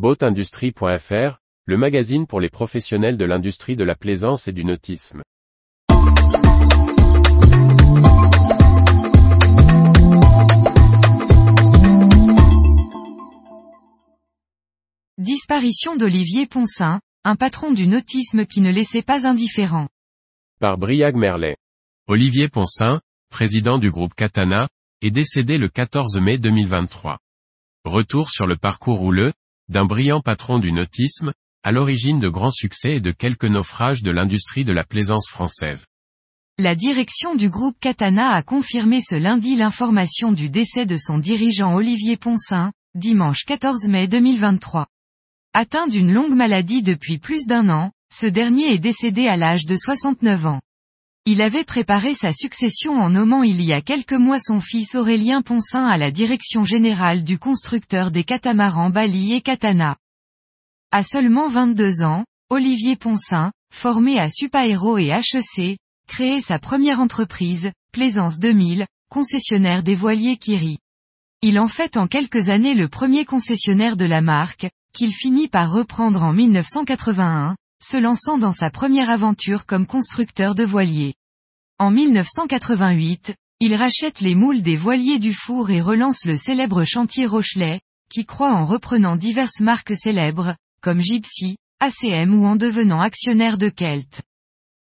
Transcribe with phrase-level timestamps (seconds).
[0.00, 5.20] Boatindustrie.fr, le magazine pour les professionnels de l'industrie de la plaisance et du nautisme.
[15.18, 19.88] Disparition d'Olivier Poncin, un patron du nautisme qui ne laissait pas indifférent.
[20.60, 21.58] Par Briag Merlet.
[22.06, 24.70] Olivier Poncin, président du groupe Katana,
[25.02, 27.18] est décédé le 14 mai 2023.
[27.84, 29.32] Retour sur le parcours rouleux,
[29.70, 31.32] d'un brillant patron du nautisme,
[31.62, 35.86] à l'origine de grands succès et de quelques naufrages de l'industrie de la plaisance française.
[36.58, 41.74] La direction du groupe Katana a confirmé ce lundi l'information du décès de son dirigeant
[41.74, 44.86] Olivier Poncin, dimanche 14 mai 2023.
[45.54, 49.76] Atteint d'une longue maladie depuis plus d'un an, ce dernier est décédé à l'âge de
[49.76, 50.60] 69 ans.
[51.26, 55.42] Il avait préparé sa succession en nommant il y a quelques mois son fils Aurélien
[55.42, 59.96] Poncin à la direction générale du constructeur des catamarans Bali et Katana.
[60.90, 67.70] À seulement 22 ans, Olivier Poncin, formé à Supaéro et HEC, créé sa première entreprise,
[67.92, 70.78] Plaisance 2000, concessionnaire des voiliers Kiri.
[71.42, 75.70] Il en fait en quelques années le premier concessionnaire de la marque, qu'il finit par
[75.70, 81.14] reprendre en 1981, se lançant dans sa première aventure comme constructeur de voiliers.
[81.78, 87.26] En 1988, il rachète les moules des voiliers du four et relance le célèbre chantier
[87.26, 93.56] Rochelet, qui croit en reprenant diverses marques célèbres, comme Gypsy, ACM ou en devenant actionnaire
[93.56, 94.22] de Kelt.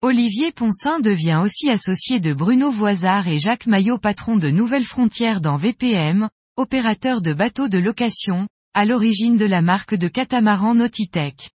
[0.03, 5.41] Olivier Poncin devient aussi associé de Bruno Voisard et Jacques Maillot patron de Nouvelles Frontières
[5.41, 11.51] dans VPM, opérateur de bateaux de location, à l'origine de la marque de catamaran Nautitech.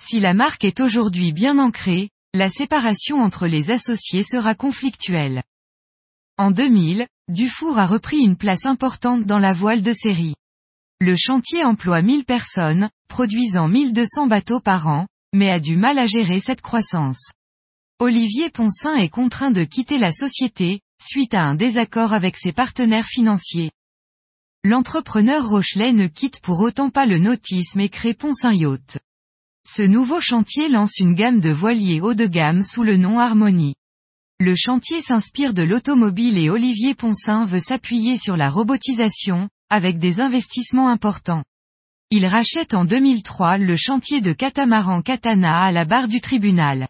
[0.00, 5.42] Si la marque est aujourd'hui bien ancrée, la séparation entre les associés sera conflictuelle.
[6.36, 10.34] En 2000, Dufour a repris une place importante dans la voile de série.
[11.00, 16.06] Le chantier emploie 1000 personnes, produisant 1200 bateaux par an, mais a du mal à
[16.06, 17.32] gérer cette croissance.
[18.00, 23.06] Olivier Poncin est contraint de quitter la société, suite à un désaccord avec ses partenaires
[23.06, 23.70] financiers.
[24.64, 28.98] L'entrepreneur Rochelet ne quitte pour autant pas le nautisme et crée Poncin Yacht.
[29.66, 33.74] Ce nouveau chantier lance une gamme de voiliers haut de gamme sous le nom Harmonie.
[34.38, 40.20] Le chantier s'inspire de l'automobile et Olivier Poncin veut s'appuyer sur la robotisation, avec des
[40.20, 41.44] investissements importants.
[42.10, 46.86] Il rachète en 2003 le chantier de catamaran Katana à la barre du tribunal.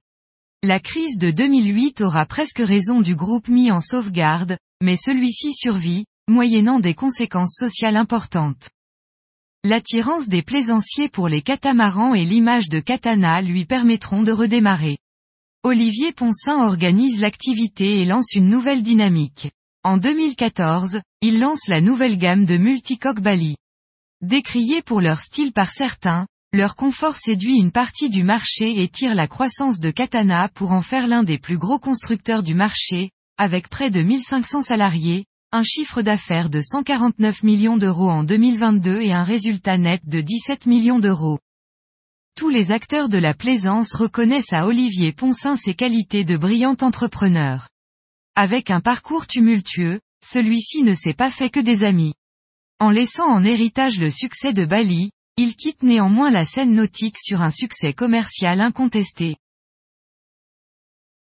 [0.64, 6.06] La crise de 2008 aura presque raison du groupe mis en sauvegarde, mais celui-ci survit,
[6.28, 8.70] moyennant des conséquences sociales importantes.
[9.66, 14.98] L'attirance des plaisanciers pour les catamarans et l'image de Katana lui permettront de redémarrer.
[15.62, 19.50] Olivier Poncin organise l'activité et lance une nouvelle dynamique.
[19.82, 23.56] En 2014, il lance la nouvelle gamme de multicoque Bali.
[24.20, 29.14] Décriés pour leur style par certains, leur confort séduit une partie du marché et tire
[29.14, 33.70] la croissance de Katana pour en faire l'un des plus gros constructeurs du marché, avec
[33.70, 39.22] près de 1500 salariés, un chiffre d'affaires de 149 millions d'euros en 2022 et un
[39.22, 41.38] résultat net de 17 millions d'euros.
[42.36, 47.68] Tous les acteurs de la plaisance reconnaissent à Olivier Poncin ses qualités de brillant entrepreneur.
[48.34, 52.14] Avec un parcours tumultueux, celui-ci ne s'est pas fait que des amis.
[52.80, 57.42] En laissant en héritage le succès de Bali, il quitte néanmoins la scène nautique sur
[57.42, 59.36] un succès commercial incontesté.